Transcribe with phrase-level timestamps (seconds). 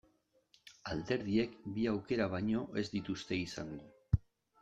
[0.93, 4.21] Alderdiek bi aukera baino ez dituzte izango.